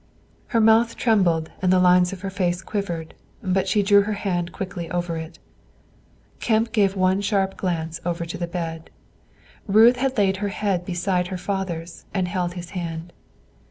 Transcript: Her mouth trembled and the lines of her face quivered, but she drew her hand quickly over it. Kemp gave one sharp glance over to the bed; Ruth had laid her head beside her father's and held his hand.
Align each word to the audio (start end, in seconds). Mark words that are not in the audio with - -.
Her 0.47 0.59
mouth 0.59 0.95
trembled 0.97 1.51
and 1.61 1.71
the 1.71 1.77
lines 1.77 2.11
of 2.11 2.21
her 2.21 2.31
face 2.31 2.63
quivered, 2.63 3.13
but 3.43 3.67
she 3.67 3.83
drew 3.83 4.01
her 4.01 4.13
hand 4.13 4.51
quickly 4.51 4.89
over 4.89 5.15
it. 5.15 5.37
Kemp 6.39 6.71
gave 6.71 6.95
one 6.95 7.21
sharp 7.21 7.55
glance 7.55 7.99
over 8.03 8.25
to 8.25 8.37
the 8.39 8.47
bed; 8.47 8.89
Ruth 9.67 9.97
had 9.97 10.17
laid 10.17 10.37
her 10.37 10.47
head 10.49 10.85
beside 10.85 11.27
her 11.27 11.37
father's 11.37 12.05
and 12.15 12.27
held 12.27 12.55
his 12.55 12.71
hand. 12.71 13.13